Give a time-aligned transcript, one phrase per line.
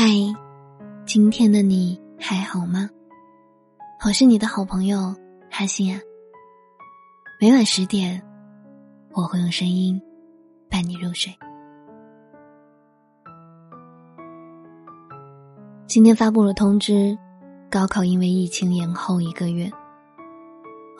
[0.00, 0.06] 嗨，
[1.06, 2.88] 今天的你还好吗？
[4.06, 5.12] 我是你的好朋友
[5.50, 6.00] 哈心啊。
[7.40, 8.22] 每晚十点，
[9.10, 10.00] 我会用声音
[10.70, 11.36] 伴你入睡。
[15.88, 17.18] 今天发布了通知，
[17.68, 19.68] 高考因为疫情延后一个月。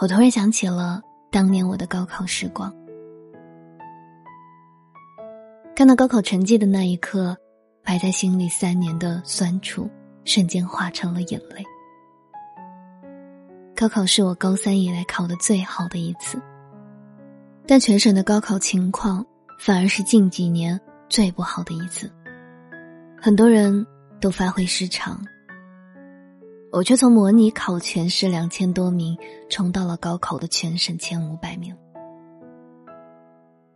[0.01, 2.75] 我突然想起了当年我的高考时光，
[5.77, 7.37] 看到高考成绩的那一刻。
[7.89, 9.89] 埋在心里三年的酸楚，
[10.27, 11.65] 瞬间化成了眼泪。
[13.75, 16.39] 高考是我高三以来考的最好的一次，
[17.67, 19.25] 但全省的高考情况
[19.59, 20.79] 反而是近几年
[21.09, 22.13] 最不好的一次。
[23.19, 23.87] 很多人
[24.21, 25.19] 都发挥失常，
[26.71, 29.17] 我却从模拟考全市两千多名
[29.49, 31.75] 冲到了高考的全省前五百名。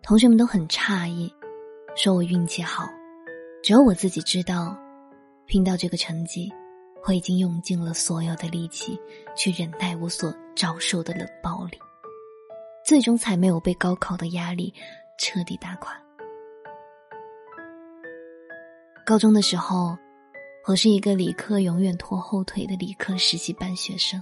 [0.03, 1.33] 同学们都很诧异，
[1.97, 2.85] 说我运气好。
[3.63, 4.77] 只有我自己知道，
[5.47, 6.53] 拼到这个成绩，
[7.07, 8.99] 我已经用尽了所有的力气
[9.37, 11.79] 去忍耐我所遭受的冷暴力，
[12.85, 14.75] 最终才没有被高考的压力
[15.17, 15.97] 彻底打垮。
[19.07, 19.97] 高中的时候，
[20.67, 24.21] 我是一个理科永远拖后腿的理科实习班学生。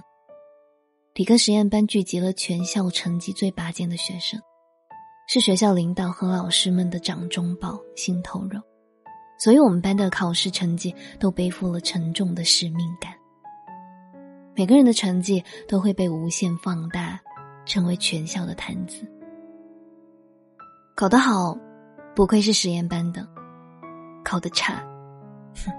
[1.15, 4.39] 理科实验班聚集了全校成绩最拔尖的学生，
[5.27, 8.61] 是学校领导和老师们的掌中宝、心头肉。
[9.43, 13.11] 所以，我们班的考试成绩都背负了沉重的使命感。
[14.55, 17.19] 每个人的成绩都会被无限放大，
[17.65, 19.03] 成为全校的谈资。
[20.95, 21.57] 考得好，
[22.15, 23.23] 不愧是实验班的；
[24.23, 24.75] 考得差，
[25.65, 25.71] 哼，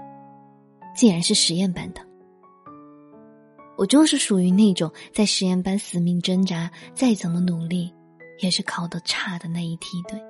[0.93, 2.01] 竟然是实验班的。
[3.77, 7.93] 我就是属于那种在实验班死命挣扎，再怎么努力，
[8.41, 10.21] 也是考得差的那一梯队，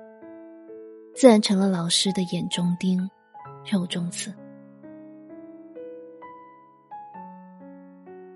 [1.16, 3.10] 自然成了老师的眼中钉。
[3.64, 4.32] 肉中刺。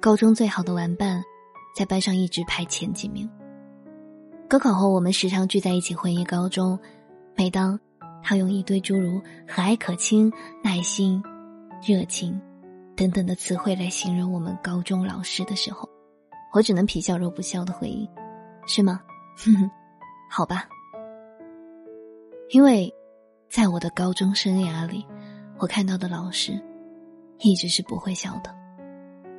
[0.01, 1.23] 高中最好的玩伴，
[1.77, 3.29] 在班上一直排前几名。
[4.49, 6.79] 高考后，我们时常聚在一起回忆高中。
[7.37, 7.79] 每当
[8.23, 10.33] 他用一堆诸如和蔼可亲、
[10.63, 11.23] 耐心、
[11.87, 12.41] 热情
[12.97, 15.89] 等等的词汇来形容我们高中老师的时候，
[16.55, 18.09] 我只能皮笑肉不笑的回应
[18.67, 19.01] ：“是吗？
[19.37, 19.71] 哼哼，
[20.31, 20.67] 好吧。”
[22.51, 22.93] 因为，
[23.51, 25.05] 在我的高中生涯里。
[25.61, 26.53] 我看到的老师，
[27.41, 28.55] 一直是不会笑的，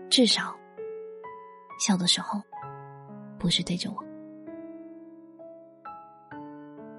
[0.10, 0.54] 至少
[1.80, 2.42] 笑的时候，
[3.38, 4.04] 不是对着我。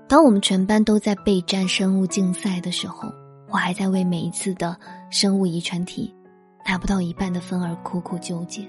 [0.09, 3.09] 当我们全班都在备战生物竞赛的时候，
[3.49, 4.75] 我还在为每一次的
[5.11, 6.15] 生物遗传题
[6.67, 8.67] 拿不到一半的分而苦苦纠结。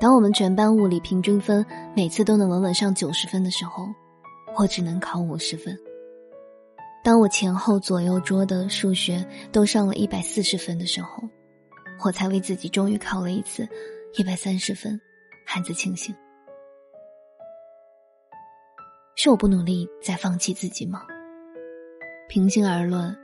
[0.00, 1.66] 当我们全班物理平均分
[1.96, 3.88] 每次都能稳稳上九十分的时候，
[4.56, 5.76] 我只能考五十分。
[7.02, 11.22] 当我前后左右桌的数学都上了一百四十分的时候，
[12.04, 13.66] 我才为自己终于考了一次
[14.18, 15.00] 一百三十分，
[15.46, 16.14] 暗自庆幸。
[19.16, 21.04] 是我不努力在放弃自己吗？
[22.28, 23.16] 平心而论，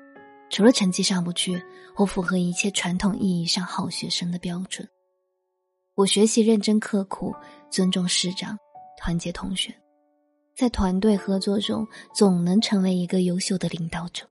[0.50, 1.62] 除了成绩上不去，
[1.96, 4.88] 我符合一切传统意义上好学生的标准。
[5.94, 7.34] 我学习认真刻苦，
[7.70, 8.56] 尊重师长，
[8.98, 9.72] 团结同学。
[10.56, 11.84] 在团队合作中，
[12.14, 14.24] 总能成为一个优秀的领导者，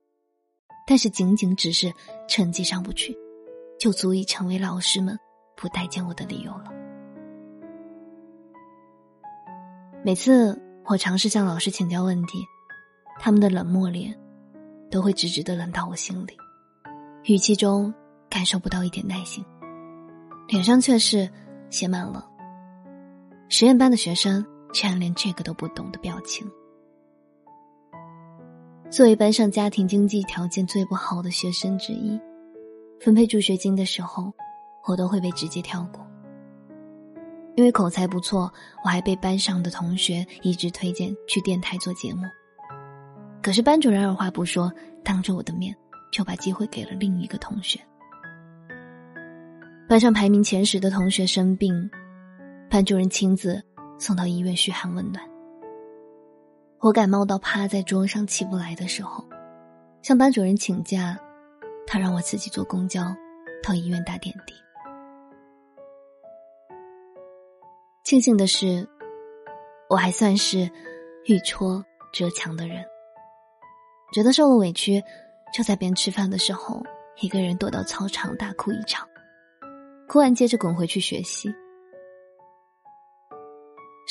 [0.88, 1.92] 但是仅仅只是
[2.30, 3.14] 成绩上不去，
[3.78, 5.20] 就足以成为老师们
[5.58, 6.72] 不待见我的理由了。
[10.02, 12.40] 每次我尝试向老师请教问题，
[13.20, 14.18] 他们的冷漠脸
[14.90, 16.38] 都会直直的冷到我心里，
[17.26, 17.94] 语气中
[18.30, 19.44] 感受不到一点耐心，
[20.48, 21.30] 脸上却是
[21.70, 22.26] 写满了
[23.50, 24.46] 实验班的学生。
[24.74, 26.46] 居然连这个都不懂的表情。
[28.90, 32.20] 作为班上家庭经济条件最不好的学生之一，
[33.00, 34.34] 分配助学金的时候，
[34.88, 36.06] 我都会被直接跳过。
[37.56, 38.52] 因为口才不错，
[38.84, 42.24] 我还被班上的同学一直推荐去电台做节目。
[43.42, 44.72] 可是班主任二话不说，
[45.04, 45.76] 当着我的面
[46.12, 47.80] 就把机会给了另一个同学。
[49.88, 51.74] 班上排名前十的同学生病，
[52.70, 53.64] 班主任亲自。
[54.04, 55.24] 送到医院嘘寒问暖。
[56.80, 59.24] 我感冒到趴在桌上起不来的时候，
[60.02, 61.18] 向班主任请假，
[61.88, 63.16] 他让我自己坐公交
[63.66, 64.54] 到医院打点滴。
[68.04, 68.86] 庆幸的是，
[69.90, 70.70] 我还算是
[71.24, 71.82] 遇挫
[72.14, 72.84] 则强的人。
[74.12, 75.02] 觉得受了委屈，
[75.54, 76.84] 就在边吃饭的时候，
[77.22, 79.08] 一个人躲到操场大哭一场，
[80.10, 81.50] 哭完接着滚回去学习。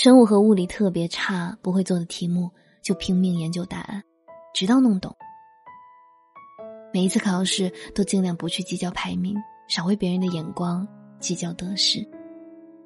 [0.02, 2.50] 生物和物理特别差，不会做的题目
[2.82, 4.02] 就拼命研究答案，
[4.52, 5.16] 直到弄懂。
[6.92, 9.36] 每一次考试都尽量不去计较排名，
[9.68, 10.84] 少为别人的眼光
[11.20, 12.04] 计较得失，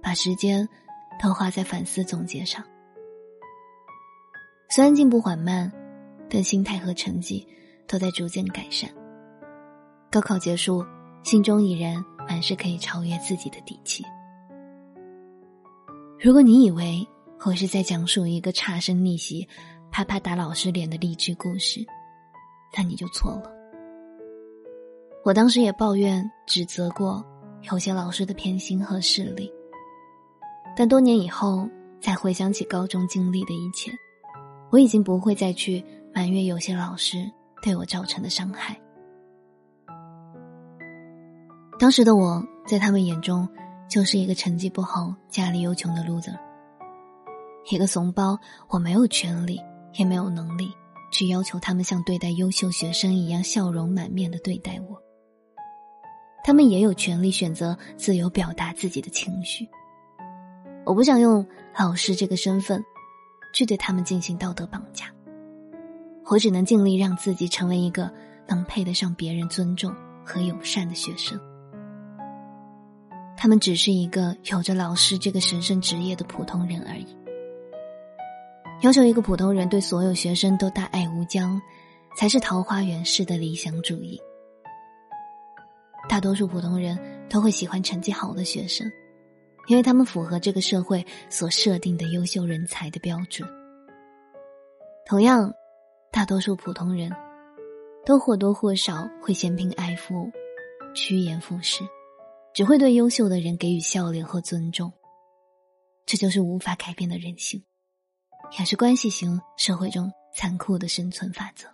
[0.03, 0.69] 把时间
[1.19, 2.63] 都花在反思总结上。
[4.69, 5.73] 虽然进步缓慢，
[6.29, 7.49] 但心态和成绩
[7.89, 8.91] 都在逐渐改善。
[10.11, 10.85] 高考结束，
[11.23, 11.97] 心中已然
[12.29, 14.05] 满是可以超越自己的底气。
[16.19, 17.07] 如果你以为
[17.45, 19.47] 我是在讲述一个差生逆袭、
[19.91, 21.85] 啪啪打老师脸的励志故事，
[22.75, 23.53] 那你就错了。
[25.25, 27.23] 我当时也抱怨、指责过
[27.71, 29.53] 有些老师的偏心和势力，
[30.75, 31.69] 但多年以后
[32.01, 33.93] 再回想起高中经历的一切，
[34.71, 35.85] 我已经不会再去
[36.15, 37.31] 埋怨有些老师
[37.61, 38.75] 对我造成的伤害。
[41.79, 43.47] 当时的我在他们眼中。
[43.89, 46.37] 就是一个成绩不好、家里又穷的 loser，
[47.71, 48.39] 一个怂包。
[48.69, 49.61] 我没有权利，
[49.95, 50.71] 也没有能力
[51.13, 55.01] 去要求他们像对待优秀学生一样笑容满面的对待我。
[56.45, 59.69] 他们也有权利选择自由表达自己的情绪。
[60.85, 61.45] 我不想用
[61.77, 62.85] 老师这个身份
[63.53, 65.07] 去对他们进行道德绑架。
[66.29, 68.13] 我只能尽力让自己成为一个
[68.49, 69.95] 能配得上别人尊重
[70.25, 71.41] 和友善的学生。
[73.37, 77.07] 他们只是一个有着老师这个神圣职业的普通人而已。
[78.83, 81.61] 要求一个普通人对所有学生都大爱无疆，
[82.17, 84.21] 才是桃花源式的理想主义。
[86.09, 86.99] 大多数普通人
[87.29, 88.91] 都会喜欢成绩好的学生，
[89.67, 93.49] 因为他们符合这个社会所设定的优秀人才的标准。
[95.07, 95.53] 同样，
[96.13, 97.11] 大多数普通人
[98.05, 100.31] 都或多或少会嫌贫爱富，
[100.95, 101.83] 趋炎附势。
[102.57, 104.91] 只会对优秀的人给予笑脸和尊重，
[106.07, 107.63] 这就是无法改变的人性，
[108.59, 111.69] 也是关系型社会中残酷的生存法则。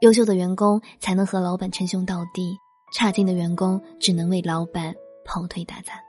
[0.00, 2.56] 优秀的员工才能和老板称兄道弟，
[2.94, 4.94] 差劲的员工只能为老板
[5.26, 6.00] 跑腿打杂。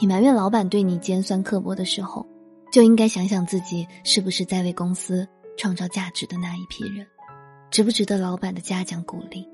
[0.00, 2.24] 你埋怨老板对你尖酸刻薄的时候，
[2.70, 7.04] 就应该想想自己是不是在为公司创造价值的那一批人，
[7.72, 9.44] 值不值得老板的嘉奖鼓励。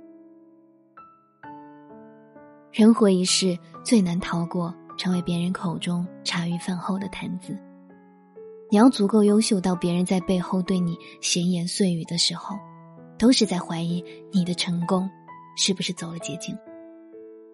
[2.72, 7.56] 人活一世，最难逃过成为别人口中茶余饭后的谈资。
[8.70, 12.56] 你要足够优秀到别人在背后对你闲言碎语的时候，
[13.18, 15.10] 都是在怀疑你的成功
[15.56, 16.56] 是不是走了捷径，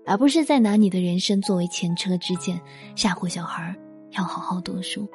[0.04, 2.60] 而不是在拿你的人生作为前车之鉴，
[2.94, 3.74] 吓唬小孩
[4.10, 5.08] 要好好读书，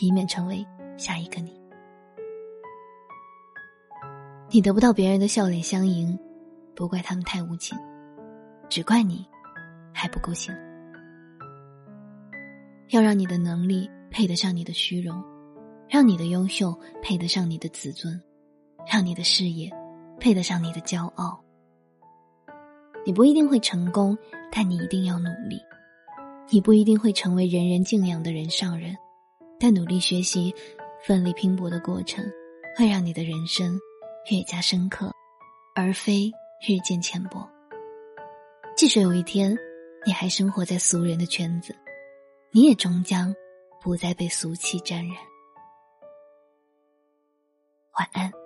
[0.00, 1.52] 以免成为下一个你。
[4.48, 6.18] 你得不到别人的笑脸相迎，
[6.74, 7.78] 不怪他们太无情，
[8.70, 9.26] 只怪你。
[9.96, 10.52] 还不够行，
[12.88, 15.22] 要让你的能力配得上你的虚荣，
[15.88, 18.20] 让你的优秀配得上你的自尊，
[18.92, 19.70] 让你的事业
[20.18, 21.40] 配得上你的骄傲。
[23.06, 24.18] 你不一定会成功，
[24.50, 25.58] 但你一定要努力；
[26.50, 28.96] 你不一定会成为人人敬仰的人上人，
[29.60, 30.52] 但努力学习、
[31.06, 32.24] 奋力拼搏的过程，
[32.76, 33.78] 会让你的人生
[34.30, 35.12] 越加深刻，
[35.76, 36.32] 而非
[36.66, 37.48] 日渐浅薄。
[38.76, 39.56] 即使有一天。
[40.06, 41.74] 你还生活在俗人的圈子，
[42.50, 43.34] 你也终将
[43.80, 45.16] 不再被俗气沾染。
[47.98, 48.43] 晚安。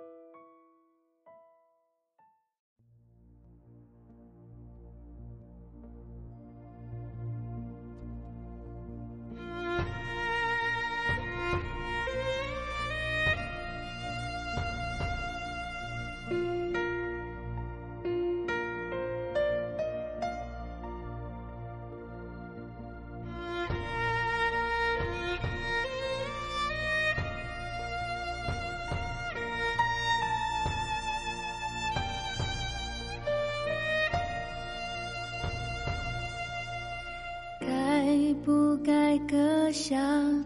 [39.29, 39.95] 搁下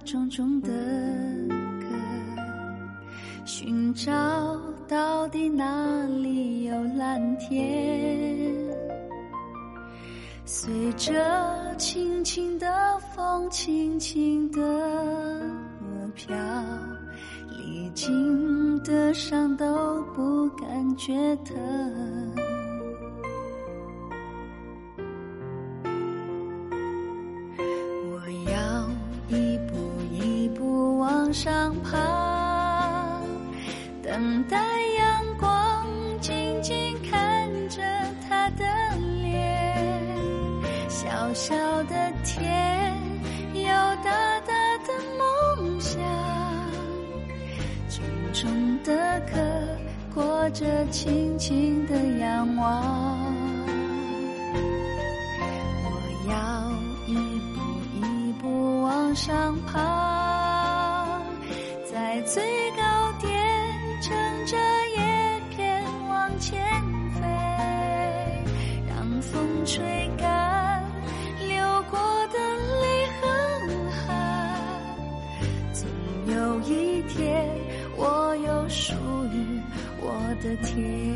[0.04, 0.68] 重重的
[1.80, 1.88] 歌，
[3.46, 4.12] 寻找
[4.90, 8.54] 到底哪里有蓝天？
[10.44, 14.60] 随着轻轻的风，轻轻的
[16.14, 16.36] 飘，
[17.58, 21.56] 历经的伤都不感觉疼。
[31.82, 33.24] 旁
[34.04, 34.58] 等待
[34.98, 35.86] 阳光，
[36.22, 36.76] 静静
[37.10, 37.82] 看着
[38.28, 38.66] 他的
[39.22, 39.76] 脸，
[40.90, 42.94] 小小的天
[43.54, 43.64] 有
[44.04, 44.54] 大大
[44.86, 46.02] 的梦想，
[47.90, 48.04] 重
[48.34, 49.40] 重的壳
[50.14, 52.84] 裹着轻轻的仰望。
[55.86, 55.88] 我
[56.30, 56.34] 要
[57.08, 57.16] 一
[57.54, 57.62] 步
[57.96, 60.03] 一步往上爬。
[80.58, 81.13] 天。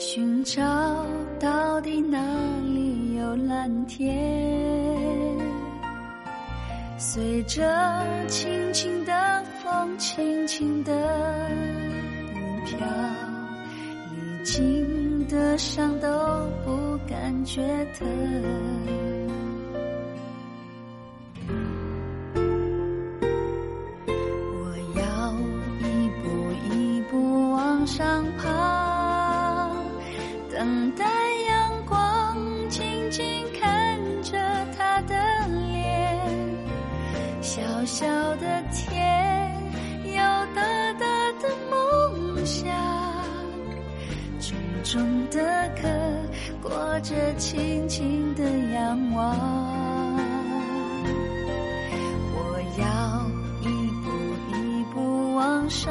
[0.00, 0.62] 寻找
[1.38, 2.18] 到底哪
[2.64, 4.16] 里有蓝天？
[6.96, 7.62] 随着
[8.26, 10.90] 轻轻的风轻轻的
[12.64, 12.78] 飘
[14.10, 16.08] 已经的伤都
[16.64, 17.60] 不感觉
[17.98, 18.08] 疼。
[24.56, 24.64] 我
[24.98, 25.04] 要
[25.86, 26.24] 一步
[26.74, 28.49] 一步往上爬
[46.62, 49.34] 过着轻轻的仰望
[52.34, 53.26] 我要
[53.62, 53.68] 一
[54.02, 54.10] 步
[54.54, 55.90] 一步往上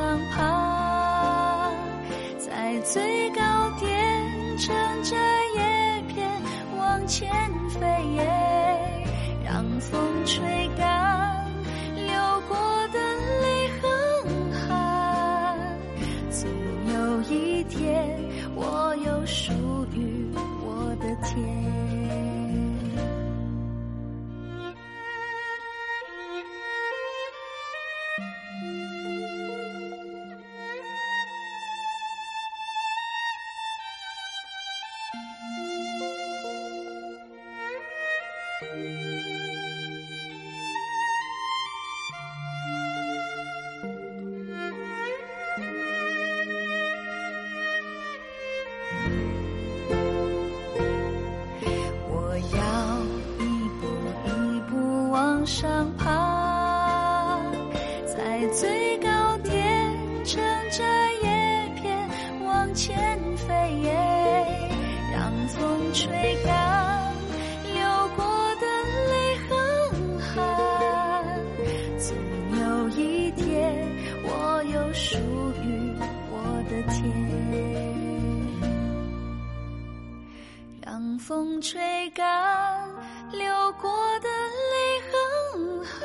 [81.29, 82.89] 风吹干
[83.31, 84.27] 流过的
[84.71, 86.01] 泪和汗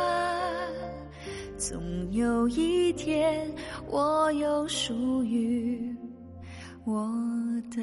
[1.56, 3.50] 总有一天
[3.88, 5.96] 我有属于
[6.84, 7.10] 我
[7.70, 7.80] 的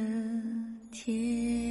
[0.92, 1.71] 天。